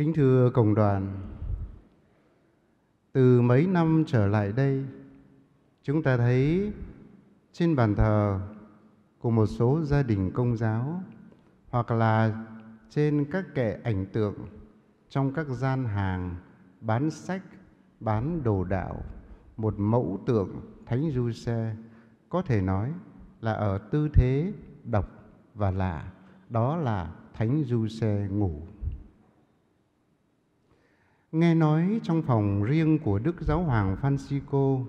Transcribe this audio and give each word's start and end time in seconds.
Kính 0.00 0.12
thưa 0.12 0.50
cộng 0.54 0.74
đoàn, 0.74 1.20
từ 3.12 3.40
mấy 3.40 3.66
năm 3.66 4.04
trở 4.06 4.26
lại 4.26 4.52
đây, 4.52 4.84
chúng 5.82 6.02
ta 6.02 6.16
thấy 6.16 6.72
trên 7.52 7.76
bàn 7.76 7.94
thờ 7.94 8.40
của 9.18 9.30
một 9.30 9.46
số 9.46 9.80
gia 9.82 10.02
đình 10.02 10.30
công 10.34 10.56
giáo 10.56 11.02
hoặc 11.70 11.90
là 11.90 12.46
trên 12.90 13.24
các 13.30 13.54
kệ 13.54 13.78
ảnh 13.84 14.06
tượng 14.12 14.34
trong 15.08 15.32
các 15.32 15.46
gian 15.46 15.84
hàng 15.84 16.36
bán 16.80 17.10
sách, 17.10 17.42
bán 18.00 18.42
đồ 18.42 18.64
đạo, 18.64 19.02
một 19.56 19.74
mẫu 19.78 20.18
tượng 20.26 20.60
Thánh 20.86 21.10
Du 21.10 21.32
Xe 21.32 21.76
có 22.28 22.42
thể 22.42 22.60
nói 22.60 22.92
là 23.40 23.52
ở 23.52 23.78
tư 23.78 24.08
thế 24.14 24.52
độc 24.84 25.08
và 25.54 25.70
lạ, 25.70 26.12
đó 26.48 26.76
là 26.76 27.12
Thánh 27.34 27.64
Du 27.64 27.88
Xe 27.88 28.28
ngủ. 28.30 28.62
Nghe 31.32 31.54
nói 31.54 32.00
trong 32.02 32.22
phòng 32.22 32.64
riêng 32.64 32.98
của 32.98 33.18
Đức 33.18 33.40
Giáo 33.40 33.62
Hoàng 33.62 33.96
Francisco 34.02 34.84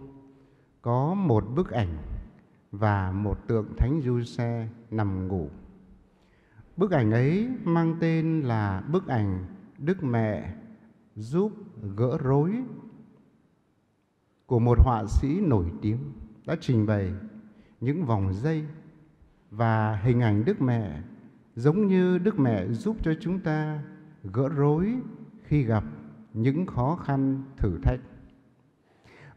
có 0.81 1.13
một 1.13 1.43
bức 1.55 1.71
ảnh 1.71 1.97
và 2.71 3.11
một 3.11 3.47
tượng 3.47 3.73
Thánh 3.77 4.01
Du 4.01 4.21
Xe 4.21 4.67
nằm 4.91 5.27
ngủ. 5.27 5.49
Bức 6.77 6.91
ảnh 6.91 7.11
ấy 7.11 7.49
mang 7.63 7.95
tên 7.99 8.41
là 8.41 8.81
bức 8.81 9.07
ảnh 9.07 9.45
Đức 9.77 10.03
Mẹ 10.03 10.53
giúp 11.15 11.51
gỡ 11.95 12.17
rối 12.17 12.63
của 14.45 14.59
một 14.59 14.79
họa 14.79 15.05
sĩ 15.05 15.39
nổi 15.41 15.65
tiếng 15.81 15.99
đã 16.45 16.55
trình 16.61 16.85
bày 16.85 17.13
những 17.81 18.05
vòng 18.05 18.33
dây 18.33 18.65
và 19.51 19.95
hình 19.95 20.21
ảnh 20.21 20.45
Đức 20.45 20.61
Mẹ 20.61 21.01
giống 21.55 21.87
như 21.87 22.17
Đức 22.17 22.39
Mẹ 22.39 22.67
giúp 22.67 22.97
cho 23.01 23.13
chúng 23.21 23.39
ta 23.39 23.83
gỡ 24.23 24.49
rối 24.49 24.95
khi 25.43 25.63
gặp 25.63 25.83
những 26.33 26.65
khó 26.65 26.95
khăn 26.95 27.43
thử 27.57 27.77
thách. 27.83 27.99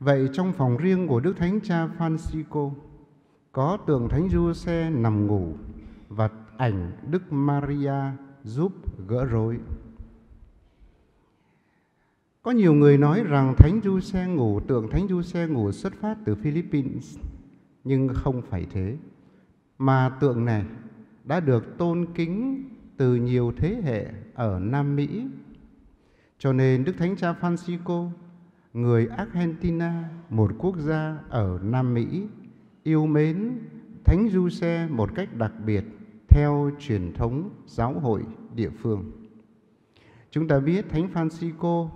Vậy 0.00 0.28
trong 0.33 0.53
phòng 0.53 0.77
riêng 0.77 1.09
của 1.09 1.20
Đức 1.20 1.37
Thánh 1.37 1.61
Cha 1.61 1.89
Francisco 1.98 2.70
có 3.53 3.78
tượng 3.87 4.09
Thánh 4.09 4.28
Giuse 4.28 4.91
nằm 4.91 5.27
ngủ 5.27 5.53
và 6.09 6.31
ảnh 6.56 6.92
Đức 7.11 7.33
Maria 7.33 7.95
giúp 8.45 8.72
gỡ 9.09 9.25
rối. 9.25 9.59
Có 12.42 12.50
nhiều 12.50 12.75
người 12.75 12.98
nói 12.98 13.25
rằng 13.25 13.55
Thánh 13.59 13.81
Giuse 13.84 14.27
ngủ, 14.27 14.61
tượng 14.61 14.91
Thánh 14.91 15.09
Giuse 15.09 15.47
ngủ 15.47 15.72
xuất 15.72 15.92
phát 16.00 16.17
từ 16.25 16.34
Philippines, 16.34 17.19
nhưng 17.84 18.09
không 18.09 18.42
phải 18.42 18.67
thế. 18.70 18.97
Mà 19.78 20.09
tượng 20.20 20.45
này 20.45 20.65
đã 21.25 21.41
được 21.41 21.78
tôn 21.78 22.06
kính 22.15 22.65
từ 22.97 23.15
nhiều 23.15 23.53
thế 23.56 23.83
hệ 23.84 24.06
ở 24.34 24.59
Nam 24.59 24.97
Mỹ. 24.97 25.27
Cho 26.39 26.53
nên 26.53 26.85
Đức 26.85 26.93
Thánh 26.99 27.17
Cha 27.17 27.35
Francisco, 27.41 28.11
người 28.73 29.07
Argentina, 29.07 30.09
một 30.31 30.51
quốc 30.59 30.77
gia 30.77 31.19
ở 31.29 31.59
Nam 31.63 31.95
Mỹ, 31.95 32.27
yêu 32.83 33.07
mến 33.07 33.59
Thánh 34.05 34.29
Giuse 34.33 34.89
một 34.91 35.11
cách 35.15 35.29
đặc 35.37 35.53
biệt 35.67 35.85
theo 36.29 36.71
truyền 36.79 37.12
thống 37.12 37.51
giáo 37.67 37.93
hội 37.93 38.23
địa 38.55 38.71
phương. 38.71 39.12
Chúng 40.31 40.49
ta 40.49 40.61
biết 40.61 40.91
Thánh 40.91 41.09
Francisco 41.15 41.89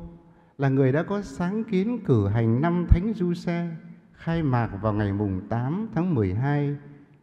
là 0.58 0.68
người 0.68 0.92
đã 0.92 1.02
có 1.02 1.22
sáng 1.22 1.64
kiến 1.64 1.98
cử 2.04 2.28
hành 2.28 2.60
năm 2.60 2.86
Thánh 2.88 3.12
Giuse 3.16 3.68
khai 4.12 4.42
mạc 4.42 4.70
vào 4.82 4.92
ngày 4.92 5.12
mùng 5.12 5.48
8 5.48 5.88
tháng 5.94 6.14
12 6.14 6.76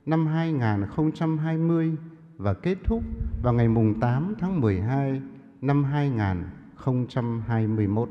năm 0.05 0.27
2020 0.27 1.95
và 2.37 2.53
kết 2.53 2.77
thúc 2.83 3.03
vào 3.43 3.53
ngày 3.53 3.67
mùng 3.67 3.99
8 3.99 4.33
tháng 4.39 4.61
12 4.61 5.21
năm 5.61 5.83
2021. 6.77 8.09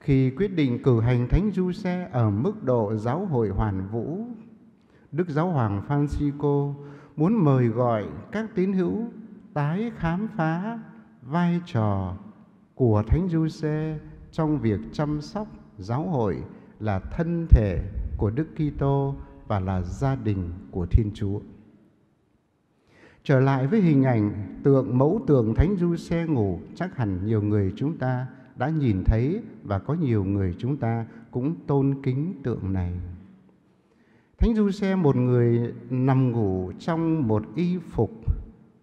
Khi 0.00 0.30
quyết 0.30 0.48
định 0.48 0.82
cử 0.82 1.00
hành 1.00 1.28
Thánh 1.28 1.50
Du 1.54 1.72
Xe 1.72 2.08
ở 2.12 2.30
mức 2.30 2.64
độ 2.64 2.94
giáo 2.96 3.26
hội 3.26 3.48
hoàn 3.48 3.88
vũ, 3.88 4.26
Đức 5.12 5.28
Giáo 5.28 5.50
Hoàng 5.50 5.82
Francisco 5.88 6.74
muốn 7.16 7.44
mời 7.44 7.68
gọi 7.68 8.06
các 8.32 8.50
tín 8.54 8.72
hữu 8.72 9.04
tái 9.54 9.90
khám 9.96 10.28
phá 10.36 10.78
vai 11.22 11.60
trò 11.66 12.16
của 12.74 13.02
Thánh 13.06 13.28
Du 13.28 13.48
Xe 13.48 13.98
trong 14.32 14.58
việc 14.58 14.80
chăm 14.92 15.20
sóc 15.20 15.48
giáo 15.78 16.08
hội 16.08 16.42
là 16.80 16.98
thân 16.98 17.46
thể 17.50 17.82
của 18.16 18.30
Đức 18.30 18.46
Kitô 18.54 19.14
và 19.46 19.60
là 19.60 19.82
gia 19.82 20.16
đình 20.16 20.52
của 20.70 20.86
Thiên 20.86 21.10
Chúa. 21.14 21.40
Trở 23.24 23.40
lại 23.40 23.66
với 23.66 23.80
hình 23.80 24.02
ảnh 24.02 24.32
tượng 24.62 24.98
mẫu 24.98 25.20
tượng 25.26 25.54
Thánh 25.54 25.76
Du 25.76 25.96
Xe 25.96 26.26
ngủ, 26.26 26.60
chắc 26.74 26.96
hẳn 26.96 27.26
nhiều 27.26 27.42
người 27.42 27.72
chúng 27.76 27.98
ta 27.98 28.26
đã 28.56 28.68
nhìn 28.68 29.04
thấy 29.04 29.42
và 29.62 29.78
có 29.78 29.94
nhiều 29.94 30.24
người 30.24 30.54
chúng 30.58 30.76
ta 30.76 31.06
cũng 31.30 31.54
tôn 31.66 32.02
kính 32.02 32.34
tượng 32.42 32.72
này. 32.72 32.92
Thánh 34.38 34.54
Du 34.54 34.70
Xe 34.70 34.94
một 34.94 35.16
người 35.16 35.74
nằm 35.90 36.32
ngủ 36.32 36.72
trong 36.78 37.28
một 37.28 37.44
y 37.54 37.78
phục 37.78 38.10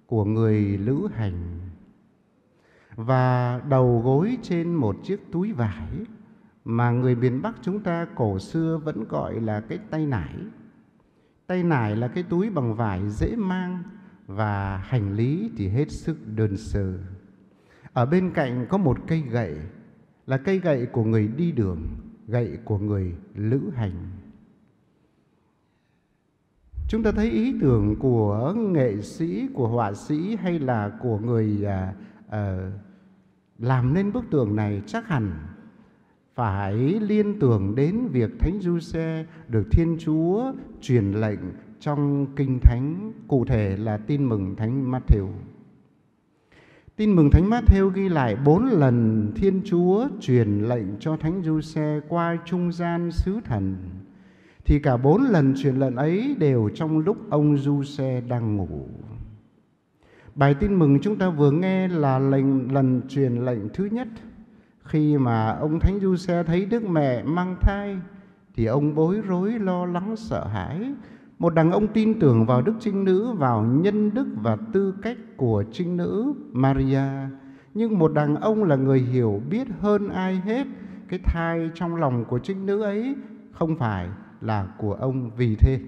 của 0.06 0.26
người 0.26 0.62
lữ 0.78 1.08
hành 1.16 1.60
và 2.96 3.62
đầu 3.70 4.02
gối 4.06 4.38
trên 4.42 4.76
một 4.76 4.96
chiếc 5.04 5.32
túi 5.32 5.54
vải 5.54 5.88
mà 6.66 6.92
người 6.92 7.16
miền 7.16 7.42
Bắc 7.42 7.56
chúng 7.62 7.80
ta 7.80 8.08
cổ 8.16 8.40
xưa 8.40 8.82
vẫn 8.84 9.04
gọi 9.10 9.42
là 9.42 9.62
cái 9.62 9.78
tay 9.90 10.06
nải. 10.06 10.36
Tay 11.48 11.64
nải 11.64 11.96
là 11.96 12.08
cái 12.08 12.24
túi 12.24 12.50
bằng 12.50 12.76
vải 12.76 13.10
dễ 13.10 13.36
mang 13.36 13.84
và 14.28 14.78
hành 14.78 15.16
lý 15.16 15.52
thì 15.58 15.68
hết 15.68 15.92
sức 15.92 16.18
đơn 16.36 16.58
sơ. 16.58 16.94
Ở 17.94 18.06
bên 18.06 18.32
cạnh 18.34 18.66
có 18.70 18.78
một 18.78 18.98
cây 19.08 19.22
gậy 19.22 19.56
là 20.26 20.38
cây 20.38 20.60
gậy 20.60 20.86
của 20.86 21.04
người 21.04 21.28
đi 21.28 21.52
đường, 21.52 21.82
gậy 22.28 22.58
của 22.66 22.78
người 22.78 23.14
lữ 23.36 23.62
hành. 23.76 24.12
Chúng 26.88 27.04
ta 27.04 27.12
thấy 27.12 27.32
ý 27.32 27.56
tưởng 27.62 27.96
của 28.00 28.54
nghệ 28.58 29.02
sĩ, 29.02 29.48
của 29.54 29.68
họa 29.68 29.94
sĩ 29.94 30.36
hay 30.36 30.60
là 30.60 30.92
của 31.02 31.20
người 31.20 31.66
à, 31.66 31.94
à, 32.30 32.72
làm 33.60 33.94
nên 33.94 34.14
bức 34.14 34.24
tường 34.32 34.56
này 34.56 34.82
chắc 34.86 35.08
hẳn 35.08 35.32
phải 36.36 36.76
liên 37.00 37.40
tưởng 37.40 37.76
đến 37.76 38.08
việc 38.12 38.30
Thánh 38.40 38.60
Du 38.62 38.80
Xe 38.80 39.26
được 39.48 39.68
Thiên 39.72 39.98
Chúa 40.00 40.54
truyền 40.82 41.12
lệnh 41.12 41.40
trong 41.80 42.26
Kinh 42.36 42.60
Thánh, 42.60 43.14
cụ 43.28 43.46
thể 43.46 43.78
là 43.78 43.98
tin 43.98 44.30
mừng 44.30 44.56
Thánh 44.56 44.92
Matthew. 44.92 45.28
Tin 46.96 47.16
mừng 47.16 47.30
Thánh 47.32 47.50
Matthew 47.50 47.90
ghi 47.90 48.10
lại 48.10 48.36
bốn 48.36 48.66
lần 48.66 49.32
Thiên 49.36 49.62
Chúa 49.66 50.08
truyền 50.20 50.62
lệnh 50.62 51.00
cho 51.00 51.18
Thánh 51.18 51.44
Giuse 51.44 52.00
qua 52.10 52.38
trung 52.46 52.72
gian 52.72 53.12
sứ 53.12 53.40
thần. 53.46 53.78
Thì 54.66 54.80
cả 54.80 54.98
bốn 54.98 55.22
lần 55.22 55.54
truyền 55.58 55.76
lệnh 55.76 55.96
ấy 55.96 56.36
đều 56.40 56.70
trong 56.76 57.00
lúc 57.00 57.18
ông 57.30 57.58
Giuse 57.58 58.22
đang 58.22 58.56
ngủ. 58.56 58.88
Bài 60.36 60.56
tin 60.60 60.80
mừng 60.80 61.00
chúng 61.02 61.18
ta 61.18 61.30
vừa 61.30 61.52
nghe 61.52 61.88
là 61.88 62.20
lệnh 62.20 62.74
lần 62.74 63.02
truyền 63.10 63.36
lệnh 63.36 63.70
thứ 63.74 63.86
nhất 63.86 64.08
khi 64.88 65.18
mà 65.18 65.52
ông 65.52 65.80
Thánh 65.80 66.00
Du 66.00 66.16
Xe 66.16 66.44
thấy 66.44 66.66
Đức 66.66 66.84
Mẹ 66.84 67.24
mang 67.24 67.56
thai 67.62 67.98
thì 68.56 68.66
ông 68.66 68.96
bối 68.96 69.22
rối 69.28 69.60
lo 69.60 69.86
lắng 69.86 70.16
sợ 70.16 70.48
hãi. 70.48 70.94
Một 71.40 71.54
đàn 71.54 71.72
ông 71.72 71.88
tin 71.88 72.20
tưởng 72.20 72.46
vào 72.46 72.62
Đức 72.62 72.74
Trinh 72.80 73.04
Nữ, 73.04 73.34
vào 73.34 73.64
nhân 73.64 74.14
đức 74.14 74.28
và 74.42 74.58
tư 74.74 74.94
cách 75.02 75.18
của 75.38 75.64
Trinh 75.72 75.98
Nữ 75.98 76.34
Maria. 76.52 77.02
Nhưng 77.74 78.00
một 78.00 78.14
đàn 78.14 78.36
ông 78.36 78.64
là 78.64 78.76
người 78.76 79.00
hiểu 79.00 79.42
biết 79.50 79.68
hơn 79.80 80.10
ai 80.10 80.36
hết 80.36 80.68
cái 81.10 81.20
thai 81.24 81.70
trong 81.76 81.96
lòng 81.96 82.26
của 82.26 82.40
Trinh 82.40 82.66
Nữ 82.66 82.82
ấy 82.82 83.16
không 83.52 83.76
phải 83.76 84.10
là 84.42 84.68
của 84.78 84.94
ông 84.94 85.32
vì 85.38 85.56
thế. 85.56 85.80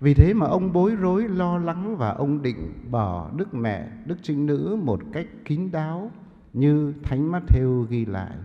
Vì 0.00 0.14
thế 0.14 0.34
mà 0.34 0.46
ông 0.46 0.72
bối 0.72 0.94
rối 0.94 1.28
lo 1.28 1.58
lắng 1.58 1.96
và 1.96 2.10
ông 2.10 2.42
định 2.42 2.72
bỏ 2.90 3.30
Đức 3.36 3.54
Mẹ, 3.54 3.88
Đức 4.06 4.16
Trinh 4.22 4.46
Nữ 4.46 4.78
một 4.82 5.00
cách 5.12 5.26
kín 5.44 5.70
đáo 5.72 6.10
như 6.52 6.94
Thánh 7.02 7.32
Matthew 7.32 7.82
ghi 7.82 8.04
lại. 8.06 8.36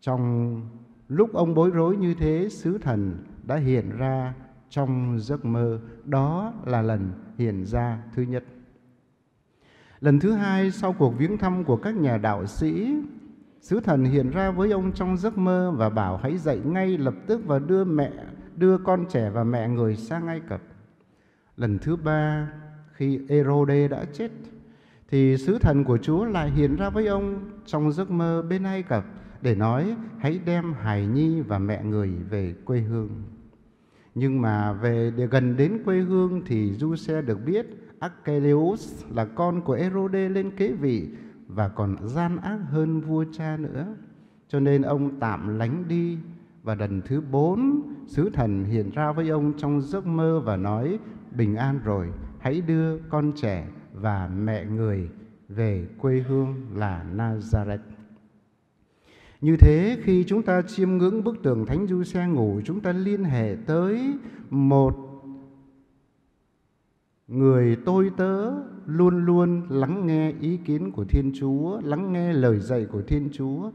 Trong 0.00 0.62
lúc 1.08 1.32
ông 1.32 1.54
bối 1.54 1.70
rối 1.70 1.96
như 1.96 2.14
thế, 2.14 2.48
sứ 2.50 2.78
thần 2.78 3.24
đã 3.46 3.56
hiện 3.56 3.90
ra 3.98 4.34
trong 4.70 5.18
giấc 5.20 5.44
mơ. 5.44 5.80
Đó 6.04 6.52
là 6.66 6.82
lần 6.82 7.12
hiện 7.38 7.66
ra 7.66 7.98
thứ 8.14 8.22
nhất. 8.22 8.44
Lần 10.00 10.20
thứ 10.20 10.32
hai 10.32 10.70
sau 10.70 10.92
cuộc 10.92 11.18
viếng 11.18 11.38
thăm 11.38 11.64
của 11.64 11.76
các 11.76 11.96
nhà 11.96 12.18
đạo 12.18 12.46
sĩ, 12.46 12.94
sứ 13.60 13.80
thần 13.80 14.04
hiện 14.04 14.30
ra 14.30 14.50
với 14.50 14.70
ông 14.70 14.92
trong 14.92 15.16
giấc 15.16 15.38
mơ 15.38 15.72
và 15.76 15.90
bảo 15.90 16.16
hãy 16.16 16.38
dậy 16.38 16.60
ngay 16.64 16.98
lập 16.98 17.14
tức 17.26 17.40
và 17.46 17.58
đưa 17.58 17.84
mẹ 17.84 18.12
đưa 18.56 18.78
con 18.78 19.04
trẻ 19.10 19.30
và 19.30 19.44
mẹ 19.44 19.68
người 19.68 19.96
sang 19.96 20.26
Ai 20.26 20.40
Cập. 20.48 20.60
Lần 21.56 21.78
thứ 21.78 21.96
ba 21.96 22.48
khi 22.92 23.20
Erode 23.28 23.88
đã 23.88 24.04
chết 24.12 24.30
thì 25.10 25.36
sứ 25.36 25.58
thần 25.58 25.84
của 25.84 25.98
Chúa 25.98 26.24
lại 26.24 26.50
hiện 26.50 26.76
ra 26.76 26.90
với 26.90 27.06
ông 27.06 27.50
trong 27.66 27.92
giấc 27.92 28.10
mơ 28.10 28.42
bên 28.42 28.62
Ai 28.62 28.82
Cập 28.82 29.04
để 29.42 29.54
nói 29.54 29.96
hãy 30.18 30.40
đem 30.44 30.72
hài 30.72 31.06
nhi 31.06 31.40
và 31.40 31.58
mẹ 31.58 31.84
người 31.84 32.10
về 32.30 32.54
quê 32.64 32.80
hương. 32.80 33.10
Nhưng 34.18 34.40
mà 34.42 34.72
về 34.72 35.12
để 35.16 35.26
gần 35.26 35.56
đến 35.56 35.82
quê 35.84 35.98
hương 36.00 36.42
thì 36.46 36.72
Du 36.74 36.96
Xe 36.96 37.22
được 37.22 37.38
biết 37.46 37.66
Archelaus 38.00 39.04
là 39.14 39.24
con 39.24 39.60
của 39.60 39.72
Erode 39.72 40.28
lên 40.28 40.50
kế 40.50 40.72
vị 40.72 41.08
và 41.46 41.68
còn 41.68 41.96
gian 42.08 42.36
ác 42.36 42.58
hơn 42.70 43.00
vua 43.00 43.24
cha 43.32 43.56
nữa. 43.56 43.86
Cho 44.48 44.60
nên 44.60 44.82
ông 44.82 45.20
tạm 45.20 45.58
lánh 45.58 45.84
đi 45.88 46.18
và 46.62 46.74
lần 46.74 47.02
thứ 47.02 47.20
bốn, 47.20 47.82
sứ 48.06 48.30
thần 48.30 48.64
hiện 48.64 48.90
ra 48.90 49.12
với 49.12 49.28
ông 49.28 49.52
trong 49.56 49.80
giấc 49.80 50.06
mơ 50.06 50.40
và 50.44 50.56
nói, 50.56 50.98
bình 51.36 51.56
an 51.56 51.80
rồi, 51.84 52.12
hãy 52.38 52.60
đưa 52.60 52.98
con 52.98 53.32
trẻ 53.36 53.68
và 53.92 54.28
mẹ 54.28 54.64
người 54.64 55.10
về 55.48 55.86
quê 55.98 56.24
hương 56.28 56.54
là 56.74 57.04
Nazareth. 57.16 57.78
Như 59.40 59.56
thế 59.56 59.98
khi 60.02 60.24
chúng 60.24 60.42
ta 60.42 60.62
chiêm 60.62 60.90
ngưỡng 60.90 61.24
bức 61.24 61.42
tường 61.42 61.66
Thánh 61.66 61.86
Du 61.86 62.02
Xe 62.02 62.26
ngủ 62.26 62.60
chúng 62.64 62.80
ta 62.80 62.92
liên 62.92 63.24
hệ 63.24 63.56
tới 63.66 64.14
một 64.50 64.96
người 67.28 67.76
tôi 67.84 68.10
tớ 68.16 68.52
luôn 68.86 69.24
luôn 69.24 69.62
lắng 69.68 70.06
nghe 70.06 70.32
ý 70.40 70.56
kiến 70.56 70.92
của 70.92 71.04
Thiên 71.04 71.32
Chúa, 71.34 71.80
lắng 71.80 72.12
nghe 72.12 72.32
lời 72.32 72.60
dạy 72.60 72.86
của 72.92 73.02
Thiên 73.02 73.28
Chúa 73.32 73.70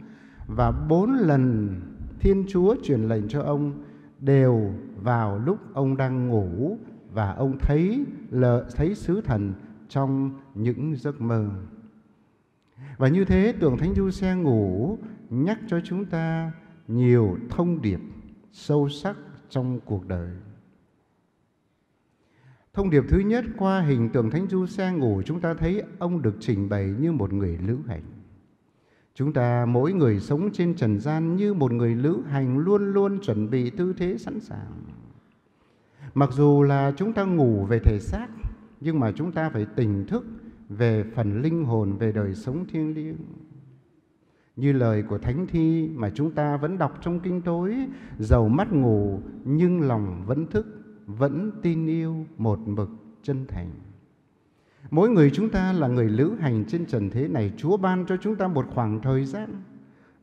và 0.47 0.71
bốn 0.71 1.13
lần 1.13 1.75
Thiên 2.19 2.45
Chúa 2.47 2.75
truyền 2.83 3.01
lệnh 3.01 3.27
cho 3.27 3.41
ông 3.41 3.83
đều 4.19 4.73
vào 5.03 5.39
lúc 5.39 5.59
ông 5.73 5.97
đang 5.97 6.27
ngủ 6.27 6.77
và 7.13 7.31
ông 7.31 7.57
thấy 7.59 8.05
lợ 8.31 8.65
thấy 8.75 8.95
sứ 8.95 9.21
thần 9.21 9.53
trong 9.89 10.31
những 10.55 10.95
giấc 10.95 11.21
mơ. 11.21 11.49
Và 12.97 13.07
như 13.07 13.25
thế 13.25 13.53
tượng 13.59 13.77
Thánh 13.77 13.95
Du 13.95 14.09
Xe 14.09 14.35
ngủ 14.35 14.97
nhắc 15.33 15.59
cho 15.67 15.79
chúng 15.83 16.05
ta 16.05 16.51
nhiều 16.87 17.37
thông 17.49 17.81
điệp 17.81 17.99
sâu 18.51 18.89
sắc 18.89 19.17
trong 19.49 19.79
cuộc 19.85 20.07
đời. 20.07 20.29
Thông 22.73 22.89
điệp 22.89 23.03
thứ 23.09 23.19
nhất 23.19 23.45
qua 23.57 23.81
hình 23.81 24.09
tượng 24.09 24.29
Thánh 24.29 24.47
Du 24.49 24.65
Xe 24.65 24.91
ngủ 24.91 25.21
chúng 25.25 25.39
ta 25.41 25.53
thấy 25.53 25.83
ông 25.99 26.21
được 26.21 26.35
trình 26.39 26.69
bày 26.69 26.93
như 26.99 27.11
một 27.11 27.33
người 27.33 27.57
lữ 27.57 27.77
hành. 27.87 28.03
Chúng 29.15 29.33
ta 29.33 29.65
mỗi 29.65 29.93
người 29.93 30.19
sống 30.19 30.49
trên 30.53 30.75
trần 30.75 30.99
gian 30.99 31.35
như 31.35 31.53
một 31.53 31.71
người 31.71 31.95
lữ 31.95 32.21
hành 32.27 32.57
luôn 32.57 32.93
luôn 32.93 33.19
chuẩn 33.21 33.49
bị 33.49 33.69
tư 33.69 33.93
thế 33.97 34.17
sẵn 34.17 34.39
sàng. 34.39 34.83
Mặc 36.13 36.29
dù 36.33 36.63
là 36.63 36.93
chúng 36.97 37.13
ta 37.13 37.23
ngủ 37.23 37.65
về 37.65 37.79
thể 37.79 37.99
xác 37.99 38.27
nhưng 38.81 38.99
mà 38.99 39.11
chúng 39.11 39.31
ta 39.31 39.49
phải 39.49 39.65
tỉnh 39.75 40.05
thức 40.07 40.25
về 40.69 41.03
phần 41.15 41.41
linh 41.41 41.65
hồn, 41.65 41.97
về 41.97 42.11
đời 42.11 42.35
sống 42.35 42.65
thiêng 42.67 42.93
liêng. 42.93 43.17
Như 44.55 44.71
lời 44.71 45.03
của 45.03 45.17
Thánh 45.17 45.47
Thi 45.47 45.89
mà 45.95 46.09
chúng 46.09 46.31
ta 46.31 46.57
vẫn 46.57 46.77
đọc 46.77 46.99
trong 47.01 47.19
kinh 47.19 47.41
tối, 47.41 47.75
dầu 48.19 48.49
mắt 48.49 48.73
ngủ 48.73 49.19
nhưng 49.43 49.81
lòng 49.81 50.23
vẫn 50.25 50.47
thức, 50.47 50.65
vẫn 51.05 51.51
tin 51.61 51.87
yêu 51.87 52.25
một 52.37 52.59
mực 52.67 52.89
chân 53.23 53.45
thành. 53.47 53.71
Mỗi 54.91 55.09
người 55.09 55.29
chúng 55.29 55.49
ta 55.49 55.73
là 55.73 55.87
người 55.87 56.09
lữ 56.09 56.35
hành 56.39 56.65
trên 56.67 56.85
trần 56.85 57.09
thế 57.09 57.27
này, 57.27 57.53
Chúa 57.57 57.77
ban 57.77 58.05
cho 58.05 58.17
chúng 58.17 58.35
ta 58.35 58.47
một 58.47 58.65
khoảng 58.73 59.01
thời 59.01 59.25
gian 59.25 59.61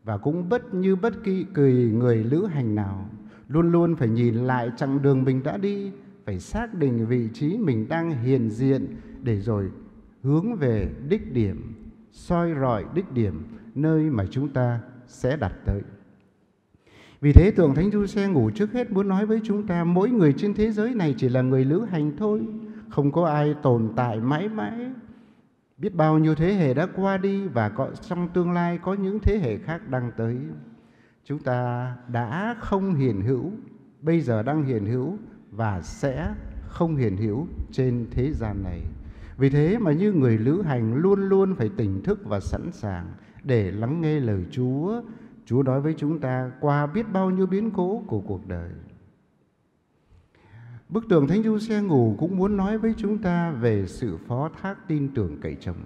và 0.05 0.19
cũng 0.19 0.49
bất 0.49 0.75
như 0.75 0.97
bất 0.97 1.25
kỳ 1.25 1.47
cười 1.55 1.73
người 1.73 2.25
lữ 2.25 2.47
hành 2.47 2.75
nào 2.75 3.09
luôn 3.49 3.73
luôn 3.73 3.97
phải 3.97 4.09
nhìn 4.09 4.35
lại 4.35 4.71
chặng 4.77 5.03
đường 5.03 5.25
mình 5.25 5.43
đã 5.43 5.57
đi, 5.57 5.93
phải 6.25 6.41
xác 6.41 6.75
định 6.75 7.07
vị 7.07 7.29
trí 7.33 7.59
mình 7.59 7.89
đang 7.89 8.23
hiện 8.23 8.51
diện 8.51 8.97
để 9.23 9.41
rồi 9.41 9.71
hướng 10.23 10.55
về 10.55 10.95
đích 11.09 11.33
điểm, 11.33 11.75
soi 12.13 12.55
rọi 12.61 12.85
đích 12.95 13.13
điểm 13.13 13.43
nơi 13.75 14.11
mà 14.11 14.25
chúng 14.31 14.49
ta 14.49 14.81
sẽ 15.07 15.37
đặt 15.37 15.53
tới. 15.65 15.83
Vì 17.21 17.33
thế 17.33 17.51
Thượng 17.51 17.75
Thánh 17.75 17.91
Du 17.91 18.07
Xe 18.07 18.29
ngủ 18.29 18.51
trước 18.51 18.73
hết 18.73 18.93
muốn 18.93 19.09
nói 19.09 19.27
với 19.27 19.41
chúng 19.45 19.67
ta 19.67 19.85
mỗi 19.85 20.11
người 20.11 20.33
trên 20.33 20.55
thế 20.55 20.73
giới 20.73 20.95
này 20.95 21.15
chỉ 21.19 21.29
là 21.29 21.43
người 21.43 21.65
lữ 21.65 21.85
hành 21.91 22.17
thôi, 22.17 22.47
không 22.89 23.13
có 23.13 23.27
ai 23.27 23.55
tồn 23.63 23.93
tại 23.97 24.21
mãi 24.21 24.49
mãi. 24.49 24.91
Biết 25.79 25.95
bao 25.95 26.19
nhiêu 26.19 26.35
thế 26.35 26.55
hệ 26.55 26.75
đã 26.75 26.87
qua 26.97 27.17
đi 27.17 27.49
và 27.49 27.69
có, 27.69 27.91
trong 28.09 28.29
tương 28.29 28.53
lai 28.53 28.79
có 28.83 28.95
những 28.95 29.19
thế 29.21 29.39
hệ 29.39 29.59
khác 29.59 29.89
đang 29.89 30.11
tới. 30.17 30.37
Chúng 31.25 31.39
ta 31.39 31.93
đã 32.09 32.57
không 32.61 32.95
hiển 32.95 33.21
hữu, 33.21 33.53
bây 34.01 34.21
giờ 34.21 34.43
đang 34.43 34.65
hiển 34.65 34.87
hữu 34.87 35.19
và 35.51 35.83
sẽ 35.83 36.35
không 36.69 36.97
hiển 36.97 37.17
hữu 37.17 37.47
trên 37.73 38.07
thế 38.11 38.33
gian 38.33 38.63
này. 38.63 38.81
Vì 39.39 39.51
thế 39.51 39.79
mà 39.79 39.93
như 39.93 40.13
người 40.13 40.39
lữ 40.39 40.63
hành 40.63 40.95
luôn 40.95 41.29
luôn 41.29 41.55
phải 41.55 41.71
tỉnh 41.77 42.03
thức 42.03 42.21
và 42.25 42.41
sẵn 42.41 42.73
sàng 42.73 43.07
để 43.43 43.71
lắng 43.71 44.01
nghe 44.01 44.21
lời 44.21 44.45
Chúa. 44.51 45.03
Chúa 45.45 45.63
nói 45.63 45.81
với 45.81 45.95
chúng 45.99 46.19
ta 46.19 46.53
qua 46.61 46.87
biết 46.87 47.13
bao 47.13 47.31
nhiêu 47.31 47.47
biến 47.47 47.71
cố 47.71 48.03
của 48.07 48.21
cuộc 48.21 48.49
đời. 48.49 48.71
Bức 50.89 51.05
tường 51.09 51.29
Thánh 51.29 51.43
Du 51.43 51.59
Xe 51.59 51.83
Ngủ 51.83 52.17
cũng 52.19 52.37
muốn 52.37 52.57
nói 52.57 52.79
với 52.79 52.95
chúng 52.97 53.19
ta 53.19 53.51
về 53.51 53.87
sự 53.87 54.19
phó 54.27 54.51
thác 54.63 54.89
tin 54.89 55.15
tưởng 55.15 55.41
cậy 55.41 55.57
chồng. 55.61 55.77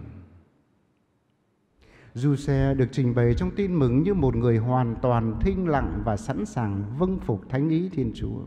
Du 2.14 2.36
Xe 2.36 2.74
được 2.74 2.88
trình 2.92 3.14
bày 3.14 3.34
trong 3.34 3.50
tin 3.50 3.74
mừng 3.74 4.02
như 4.02 4.14
một 4.14 4.36
người 4.36 4.58
hoàn 4.58 4.94
toàn 5.02 5.34
thinh 5.40 5.68
lặng 5.68 6.02
và 6.04 6.16
sẵn 6.16 6.46
sàng 6.46 6.82
vâng 6.98 7.18
phục 7.26 7.48
thánh 7.48 7.68
ý 7.68 7.88
Thiên 7.88 8.12
Chúa. 8.14 8.38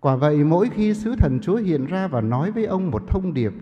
Quả 0.00 0.16
vậy, 0.16 0.44
mỗi 0.44 0.68
khi 0.68 0.94
sứ 0.94 1.14
thần 1.18 1.38
Chúa 1.42 1.56
hiện 1.56 1.86
ra 1.86 2.08
và 2.08 2.20
nói 2.20 2.52
với 2.52 2.64
ông 2.66 2.90
một 2.90 3.02
thông 3.08 3.34
điệp 3.34 3.52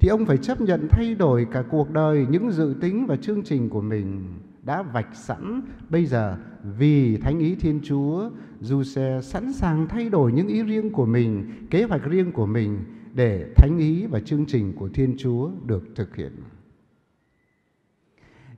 thì 0.00 0.08
ông 0.08 0.26
phải 0.26 0.36
chấp 0.36 0.60
nhận 0.60 0.88
thay 0.90 1.14
đổi 1.14 1.46
cả 1.52 1.62
cuộc 1.70 1.90
đời 1.90 2.26
những 2.30 2.50
dự 2.50 2.74
tính 2.80 3.06
và 3.06 3.16
chương 3.16 3.42
trình 3.42 3.68
của 3.68 3.80
mình 3.80 4.38
đã 4.62 4.82
vạch 4.82 5.14
sẵn 5.14 5.60
bây 5.88 6.06
giờ. 6.06 6.36
Vì 6.78 7.16
thánh 7.16 7.38
ý 7.38 7.54
thiên 7.54 7.80
chúa 7.84 8.30
du 8.60 8.82
xe 8.82 9.20
sẵn 9.22 9.52
sàng 9.52 9.88
thay 9.88 10.08
đổi 10.08 10.32
những 10.32 10.48
ý 10.48 10.62
riêng 10.62 10.92
của 10.92 11.06
mình, 11.06 11.50
kế 11.70 11.84
hoạch 11.84 12.04
riêng 12.04 12.32
của 12.32 12.46
mình 12.46 12.78
để 13.14 13.52
thánh 13.56 13.78
ý 13.78 14.06
và 14.06 14.20
chương 14.20 14.46
trình 14.46 14.72
của 14.72 14.88
thiên 14.88 15.14
chúa 15.18 15.50
được 15.66 15.84
thực 15.94 16.16
hiện. 16.16 16.32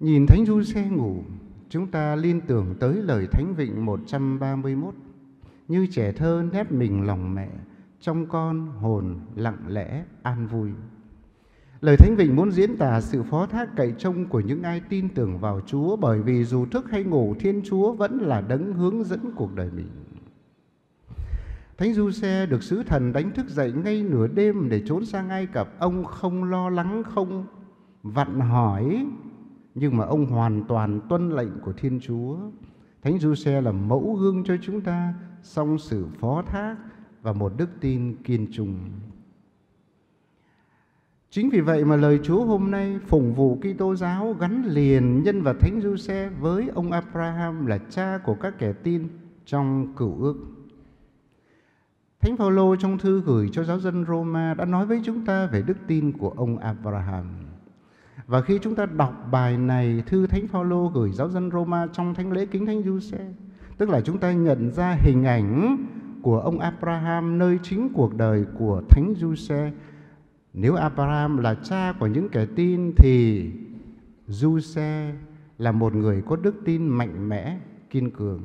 Nhìn 0.00 0.26
thánh 0.26 0.46
du 0.46 0.62
xe 0.62 0.88
ngủ, 0.90 1.23
chúng 1.69 1.87
ta 1.87 2.17
liên 2.17 2.40
tưởng 2.40 2.75
tới 2.81 2.94
lời 2.94 3.26
thánh 3.32 3.55
vịnh 3.56 3.85
131 3.85 4.94
như 5.69 5.87
trẻ 5.87 6.12
thơ 6.12 6.44
nép 6.52 6.73
mình 6.73 7.06
lòng 7.06 7.35
mẹ, 7.35 7.49
trong 8.00 8.26
con 8.26 8.67
hồn 8.67 9.20
lặng 9.37 9.58
lẽ, 9.69 10.05
an 10.23 10.46
vui. 10.46 10.70
Lời 11.80 11.96
Thánh 11.96 12.16
Vịnh 12.16 12.36
muốn 12.36 12.50
diễn 12.52 12.76
tả 12.76 13.00
sự 13.00 13.22
phó 13.22 13.46
thác 13.46 13.76
cậy 13.76 13.94
trông 13.98 14.26
của 14.26 14.40
những 14.40 14.62
ai 14.62 14.80
tin 14.88 15.08
tưởng 15.08 15.38
vào 15.38 15.60
Chúa 15.66 15.96
bởi 15.96 16.22
vì 16.22 16.44
dù 16.44 16.66
thức 16.66 16.90
hay 16.90 17.04
ngủ 17.04 17.34
Thiên 17.40 17.62
Chúa 17.64 17.92
vẫn 17.92 18.19
là 18.19 18.40
đấng 18.40 18.72
hướng 18.72 19.04
dẫn 19.04 19.20
cuộc 19.36 19.54
đời 19.54 19.70
mình. 19.76 19.88
Thánh 21.76 21.94
Du 21.94 22.10
Xe 22.10 22.46
được 22.46 22.62
sứ 22.62 22.82
thần 22.82 23.12
đánh 23.12 23.30
thức 23.34 23.48
dậy 23.48 23.72
ngay 23.72 24.02
nửa 24.02 24.26
đêm 24.26 24.69
để 24.69 24.82
trốn 24.86 25.04
sang 25.04 25.28
Ai 25.28 25.46
Cập. 25.46 25.78
Ông 25.78 26.04
không 26.04 26.44
lo 26.44 26.70
lắng, 26.70 27.02
không 27.04 27.46
vặn 28.02 28.40
hỏi, 28.40 29.06
nhưng 29.75 29.96
mà 29.96 30.04
ông 30.04 30.26
hoàn 30.26 30.64
toàn 30.69 31.00
tuân 31.08 31.30
lệnh 31.30 31.60
của 31.60 31.72
Thiên 31.72 32.00
Chúa. 32.00 32.38
Thánh 33.02 33.18
Du 33.18 33.35
Xe 33.35 33.61
là 33.61 33.73
mẫu 33.73 34.14
gương 34.14 34.44
cho 34.44 34.56
chúng 34.62 34.80
ta 34.80 35.14
song 35.42 35.78
sự 35.78 36.06
phó 36.20 36.42
thác 36.42 36.76
và 37.23 37.32
một 37.32 37.52
đức 37.56 37.68
tin 37.80 38.16
kiên 38.23 38.47
trung. 38.52 38.78
Chính 41.30 41.50
vì 41.50 41.61
vậy 41.61 41.85
mà 41.85 41.97
lời 41.97 42.20
Chúa 42.23 42.44
hôm 42.44 42.70
nay 42.70 42.99
phụng 43.06 43.35
vụ 43.35 43.58
Kitô 43.61 43.97
giáo 43.97 44.37
gắn 44.40 44.64
liền 44.66 45.23
nhân 45.23 45.42
vật 45.42 45.56
Thánh 45.61 45.80
Giuse 45.82 46.28
với 46.40 46.68
ông 46.75 46.92
Abraham 46.92 47.66
là 47.66 47.78
cha 47.90 48.18
của 48.25 48.35
các 48.35 48.58
kẻ 48.58 48.73
tin 48.73 49.08
trong 49.47 49.94
cựu 49.97 50.23
ước. 50.23 50.37
Thánh 52.20 52.37
Phaolô 52.37 52.76
trong 52.76 52.99
thư 52.99 53.20
gửi 53.20 53.49
cho 53.52 53.64
giáo 53.64 53.80
dân 53.80 54.04
Roma 54.08 54.54
đã 54.54 54.64
nói 54.64 54.87
với 54.87 55.00
chúng 55.04 55.25
ta 55.25 55.47
về 55.47 55.62
đức 55.62 55.76
tin 55.87 56.12
của 56.12 56.30
ông 56.30 56.58
Abraham. 56.58 57.25
Và 58.26 58.40
khi 58.40 58.58
chúng 58.62 58.75
ta 58.75 58.87
đọc 58.87 59.28
bài 59.30 59.58
này, 59.58 60.02
thư 60.06 60.26
Thánh 60.26 60.49
Phaolô 60.49 60.88
gửi 60.94 61.12
giáo 61.12 61.28
dân 61.28 61.50
Roma 61.50 61.87
trong 61.92 62.14
thánh 62.14 62.32
lễ 62.32 62.47
kính 62.47 62.66
Thánh 62.66 62.82
Giuse, 62.82 63.32
tức 63.78 63.88
là 63.88 64.00
chúng 64.00 64.18
ta 64.18 64.32
nhận 64.32 64.70
ra 64.70 64.97
hình 65.00 65.25
ảnh 65.25 65.76
của 66.23 66.40
ông 66.40 66.58
Abraham 66.58 67.38
nơi 67.38 67.58
chính 67.62 67.88
cuộc 67.94 68.16
đời 68.16 68.44
của 68.58 68.82
Thánh 68.90 69.14
Giuse 69.16 69.73
nếu 70.60 70.74
Abraham 70.74 71.38
là 71.38 71.54
cha 71.54 71.92
của 72.00 72.06
những 72.06 72.28
kẻ 72.28 72.46
tin 72.56 72.92
thì 72.96 73.46
Giuse 74.26 75.14
là 75.58 75.72
một 75.72 75.94
người 75.94 76.22
có 76.26 76.36
đức 76.36 76.54
tin 76.64 76.88
mạnh 76.88 77.28
mẽ, 77.28 77.58
kiên 77.90 78.10
cường. 78.10 78.42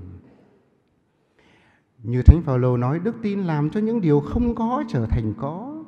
Như 2.03 2.22
Thánh 2.22 2.41
Phaolô 2.41 2.77
nói, 2.77 3.00
đức 3.00 3.15
tin 3.22 3.39
làm 3.39 3.70
cho 3.70 3.79
những 3.79 4.01
điều 4.01 4.20
không 4.20 4.55
có 4.55 4.84
trở 4.88 5.05
thành 5.05 5.34
có. 5.38 5.84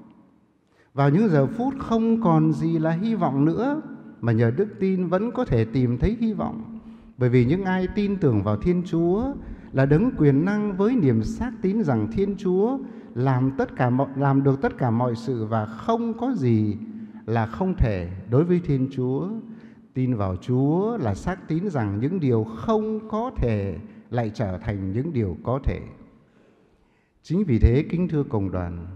Vào 0.94 1.10
những 1.10 1.30
giờ 1.30 1.48
phút 1.48 1.74
không 1.80 2.22
còn 2.22 2.54
gì 2.54 2.80
là 2.80 2.92
hy 2.92 3.16
vọng 3.16 3.46
nữa, 3.46 3.82
mà 4.22 4.32
nhờ 4.32 4.52
đức 4.52 4.68
tin 4.80 5.08
vẫn 5.08 5.32
có 5.32 5.46
thể 5.46 5.66
tìm 5.66 5.98
thấy 5.98 6.18
hy 6.20 6.34
vọng. 6.34 6.80
Bởi 7.18 7.30
vì 7.30 7.46
những 7.46 7.66
ai 7.66 7.88
tin 7.96 8.18
tưởng 8.18 8.44
vào 8.44 8.58
Thiên 8.58 8.84
Chúa 8.86 9.34
là 9.76 9.86
đấng 9.86 10.12
quyền 10.18 10.46
năng 10.46 10.78
với 10.78 10.96
niềm 10.96 11.24
xác 11.24 11.52
tín 11.62 11.84
rằng 11.84 12.08
Thiên 12.12 12.36
Chúa 12.38 12.78
làm 13.16 13.52
tất 13.58 13.76
cả 13.76 13.90
mọi, 13.90 14.08
làm 14.18 14.44
được 14.44 14.62
tất 14.62 14.78
cả 14.78 14.92
mọi 14.92 15.16
sự 15.16 15.46
và 15.46 15.66
không 15.66 16.18
có 16.18 16.34
gì 16.36 16.78
là 17.26 17.46
không 17.46 17.76
thể 17.78 18.10
đối 18.30 18.44
với 18.44 18.62
Thiên 18.66 18.88
Chúa. 18.92 19.30
Tin 19.94 20.16
vào 20.16 20.36
Chúa 20.36 20.98
là 20.98 21.16
xác 21.16 21.48
tín 21.48 21.70
rằng 21.70 22.00
những 22.00 22.20
điều 22.20 22.44
không 22.44 23.10
có 23.10 23.32
thể 23.38 23.78
lại 24.10 24.32
trở 24.34 24.58
thành 24.58 24.92
những 24.92 25.14
điều 25.14 25.38
có 25.44 25.60
thể. 25.64 25.80
Chính 27.24 27.44
vì 27.44 27.60
thế 27.60 27.86
kính 27.90 28.08
thưa 28.08 28.24
cộng 28.24 28.52
đoàn, 28.52 28.88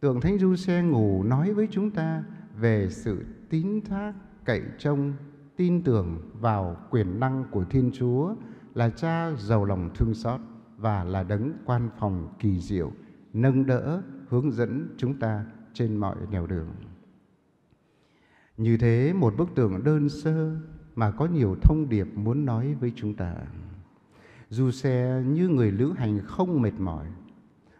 tượng 0.00 0.20
Thánh 0.20 0.38
Du 0.38 0.56
Xe 0.56 0.82
ngủ 0.82 1.22
nói 1.22 1.52
với 1.52 1.68
chúng 1.70 1.90
ta 1.90 2.24
về 2.60 2.88
sự 2.90 3.24
tín 3.50 3.80
thác 3.80 4.12
cậy 4.44 4.62
trông 4.78 5.12
tin 5.56 5.82
tưởng 5.82 6.18
vào 6.40 6.76
quyền 6.90 7.20
năng 7.20 7.44
của 7.50 7.64
Thiên 7.64 7.90
Chúa 7.94 8.34
là 8.74 8.90
cha 8.90 9.32
giàu 9.38 9.64
lòng 9.64 9.90
thương 9.94 10.14
xót 10.14 10.40
và 10.76 11.04
là 11.04 11.22
đấng 11.22 11.52
quan 11.64 11.88
phòng 11.98 12.28
kỳ 12.38 12.60
diệu, 12.60 12.92
nâng 13.32 13.66
đỡ, 13.66 14.02
hướng 14.28 14.52
dẫn 14.52 14.94
chúng 14.96 15.18
ta 15.18 15.44
trên 15.72 15.96
mọi 15.96 16.16
nẻo 16.30 16.46
đường. 16.46 16.68
Như 18.56 18.76
thế 18.76 19.12
một 19.12 19.34
bức 19.36 19.48
tường 19.54 19.84
đơn 19.84 20.08
sơ 20.08 20.56
mà 20.94 21.10
có 21.10 21.26
nhiều 21.26 21.56
thông 21.62 21.88
điệp 21.88 22.06
muốn 22.14 22.44
nói 22.44 22.74
với 22.80 22.92
chúng 22.96 23.14
ta. 23.14 23.34
Dù 24.48 24.70
xe 24.70 25.22
như 25.26 25.48
người 25.48 25.70
lữ 25.70 25.92
hành 25.96 26.20
không 26.26 26.62
mệt 26.62 26.74
mỏi, 26.78 27.06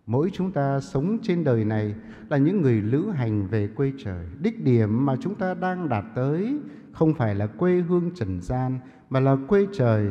mỗi 0.06 0.30
chúng 0.32 0.52
ta 0.52 0.80
sống 0.80 1.18
trên 1.22 1.44
đời 1.44 1.64
này 1.64 1.94
là 2.28 2.36
những 2.36 2.60
người 2.60 2.82
lữ 2.82 3.10
hành 3.10 3.46
về 3.46 3.68
quê 3.68 3.92
trời. 3.98 4.26
Đích 4.40 4.64
điểm 4.64 5.06
mà 5.06 5.16
chúng 5.20 5.34
ta 5.34 5.54
đang 5.54 5.88
đạt 5.88 6.04
tới 6.14 6.60
không 6.92 7.14
phải 7.14 7.34
là 7.34 7.46
quê 7.46 7.80
hương 7.80 8.10
trần 8.14 8.40
gian 8.40 8.78
mà 9.10 9.20
là 9.20 9.36
quê 9.48 9.66
trời 9.72 10.08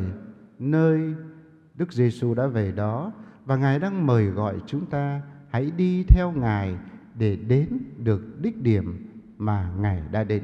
nơi 0.60 1.14
Đức 1.74 1.92
Giêsu 1.92 2.34
đã 2.34 2.46
về 2.46 2.72
đó 2.72 3.12
và 3.44 3.56
Ngài 3.56 3.78
đang 3.78 4.06
mời 4.06 4.26
gọi 4.26 4.54
chúng 4.66 4.86
ta 4.86 5.22
hãy 5.50 5.70
đi 5.70 6.04
theo 6.04 6.32
Ngài 6.32 6.76
để 7.18 7.36
đến 7.36 7.78
được 7.98 8.40
đích 8.40 8.62
điểm 8.62 9.06
mà 9.38 9.72
Ngài 9.78 10.02
đã 10.12 10.24
đến. 10.24 10.42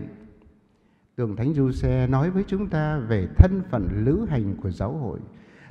Tượng 1.17 1.37
Thánh 1.37 1.55
Du 1.55 1.73
Xe 1.73 2.07
nói 2.07 2.31
với 2.31 2.45
chúng 2.47 2.69
ta 2.69 2.99
về 2.99 3.27
thân 3.37 3.63
phận 3.71 4.05
lữ 4.05 4.27
hành 4.29 4.55
của 4.63 4.71
giáo 4.71 4.93
hội, 4.93 5.21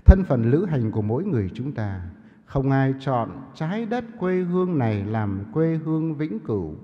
thân 0.05 0.23
phận 0.23 0.51
lữ 0.51 0.65
hành 0.65 0.91
của 0.91 1.01
mỗi 1.01 1.23
người 1.23 1.49
chúng 1.53 1.71
ta. 1.71 2.01
Không 2.45 2.71
ai 2.71 2.93
chọn 2.99 3.51
trái 3.55 3.85
đất 3.85 4.05
quê 4.19 4.35
hương 4.35 4.77
này 4.77 5.05
làm 5.05 5.43
quê 5.53 5.79
hương 5.85 6.15
vĩnh 6.15 6.39
cửu, 6.39 6.75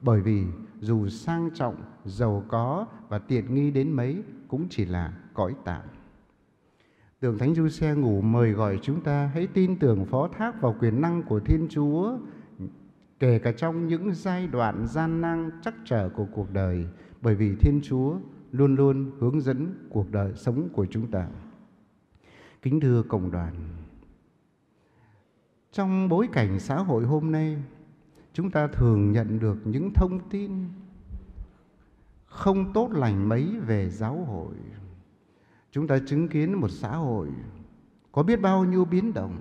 bởi 0.00 0.20
vì 0.20 0.44
dù 0.80 1.08
sang 1.08 1.50
trọng, 1.54 1.76
giàu 2.04 2.44
có 2.48 2.86
và 3.08 3.18
tiện 3.18 3.54
nghi 3.54 3.70
đến 3.70 3.92
mấy 3.92 4.22
cũng 4.48 4.66
chỉ 4.70 4.84
là 4.84 5.12
cõi 5.34 5.54
tạm. 5.64 5.82
Tưởng 7.26 7.38
Thánh 7.38 7.54
Du 7.54 7.68
Xe 7.68 7.94
ngủ 7.94 8.20
mời 8.20 8.52
gọi 8.52 8.78
chúng 8.82 9.00
ta 9.00 9.30
hãy 9.34 9.46
tin 9.46 9.78
tưởng 9.78 10.04
phó 10.04 10.28
thác 10.28 10.60
vào 10.60 10.76
quyền 10.80 11.00
năng 11.00 11.22
của 11.22 11.40
Thiên 11.40 11.66
Chúa, 11.70 12.18
kể 13.18 13.38
cả 13.38 13.52
trong 13.52 13.88
những 13.88 14.14
giai 14.14 14.46
đoạn 14.46 14.86
gian 14.86 15.20
nan 15.20 15.50
chắc 15.62 15.74
trở 15.84 16.08
của 16.08 16.26
cuộc 16.32 16.52
đời, 16.52 16.86
bởi 17.22 17.34
vì 17.34 17.56
Thiên 17.56 17.80
Chúa 17.82 18.16
luôn 18.52 18.74
luôn 18.74 19.10
hướng 19.18 19.40
dẫn 19.40 19.74
cuộc 19.90 20.10
đời 20.10 20.32
sống 20.34 20.68
của 20.68 20.86
chúng 20.90 21.10
ta. 21.10 21.28
Kính 22.62 22.80
thưa 22.80 23.02
cộng 23.02 23.30
đoàn, 23.30 23.54
trong 25.72 26.08
bối 26.08 26.28
cảnh 26.32 26.60
xã 26.60 26.76
hội 26.76 27.04
hôm 27.04 27.32
nay, 27.32 27.62
chúng 28.32 28.50
ta 28.50 28.66
thường 28.66 29.12
nhận 29.12 29.38
được 29.38 29.58
những 29.64 29.90
thông 29.94 30.28
tin 30.30 30.52
không 32.26 32.72
tốt 32.72 32.90
lành 32.92 33.28
mấy 33.28 33.56
về 33.66 33.90
giáo 33.90 34.24
hội. 34.24 34.54
Chúng 35.76 35.86
ta 35.86 35.98
chứng 35.98 36.28
kiến 36.28 36.60
một 36.60 36.68
xã 36.70 36.88
hội 36.88 37.28
có 38.12 38.22
biết 38.22 38.40
bao 38.40 38.64
nhiêu 38.64 38.84
biến 38.84 39.14
động. 39.14 39.36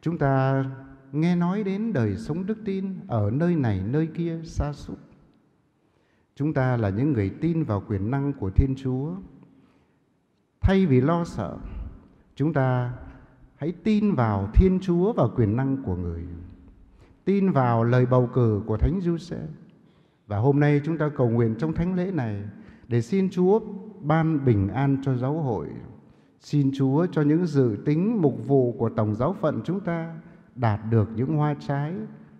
Chúng 0.00 0.18
ta 0.18 0.64
nghe 1.12 1.36
nói 1.36 1.62
đến 1.62 1.92
đời 1.92 2.16
sống 2.16 2.46
đức 2.46 2.58
tin 2.64 2.94
ở 3.08 3.30
nơi 3.30 3.54
này 3.54 3.82
nơi 3.86 4.08
kia 4.14 4.40
xa 4.44 4.72
xúc 4.72 4.98
Chúng 6.36 6.54
ta 6.54 6.76
là 6.76 6.88
những 6.88 7.12
người 7.12 7.30
tin 7.40 7.62
vào 7.62 7.82
quyền 7.88 8.10
năng 8.10 8.32
của 8.32 8.50
Thiên 8.50 8.74
Chúa. 8.76 9.14
Thay 10.60 10.86
vì 10.86 11.00
lo 11.00 11.24
sợ, 11.24 11.58
chúng 12.34 12.52
ta 12.52 12.92
hãy 13.56 13.72
tin 13.84 14.14
vào 14.14 14.50
Thiên 14.54 14.78
Chúa 14.82 15.12
và 15.12 15.24
quyền 15.36 15.56
năng 15.56 15.82
của 15.82 15.96
người. 15.96 16.24
Tin 17.24 17.50
vào 17.50 17.84
lời 17.84 18.06
bầu 18.06 18.30
cử 18.34 18.62
của 18.66 18.76
Thánh 18.76 19.00
Giuse. 19.00 19.46
Và 20.26 20.38
hôm 20.38 20.60
nay 20.60 20.80
chúng 20.84 20.98
ta 20.98 21.10
cầu 21.16 21.30
nguyện 21.30 21.54
trong 21.58 21.72
thánh 21.72 21.94
lễ 21.94 22.10
này 22.10 22.42
để 22.88 23.02
xin 23.02 23.30
Chúa 23.30 23.60
ban 24.00 24.44
bình 24.44 24.68
an 24.68 24.96
cho 25.02 25.16
giáo 25.16 25.34
hội. 25.34 25.68
Xin 26.40 26.70
Chúa 26.74 27.06
cho 27.12 27.22
những 27.22 27.46
dự 27.46 27.76
tính 27.84 28.22
mục 28.22 28.46
vụ 28.46 28.72
của 28.78 28.88
Tổng 28.88 29.14
giáo 29.14 29.36
phận 29.40 29.60
chúng 29.64 29.80
ta 29.80 30.14
đạt 30.54 30.80
được 30.90 31.08
những 31.16 31.36
hoa 31.36 31.54
trái 31.60 31.94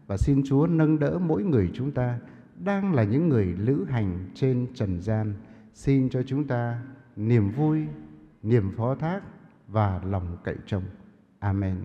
và 0.06 0.16
xin 0.16 0.42
Chúa 0.46 0.66
nâng 0.66 0.98
đỡ 0.98 1.18
mỗi 1.18 1.42
người 1.42 1.70
chúng 1.74 1.90
ta 1.90 2.18
đang 2.64 2.94
là 2.94 3.04
những 3.04 3.28
người 3.28 3.44
lữ 3.44 3.84
hành 3.88 4.30
trên 4.34 4.66
trần 4.74 5.00
gian. 5.00 5.34
Xin 5.74 6.08
cho 6.08 6.22
chúng 6.22 6.46
ta 6.46 6.82
niềm 7.16 7.50
vui, 7.50 7.86
niềm 8.42 8.72
phó 8.76 8.94
thác 8.94 9.20
và 9.68 10.00
lòng 10.04 10.36
cậy 10.44 10.56
trông. 10.66 10.82
Amen. 11.38 11.76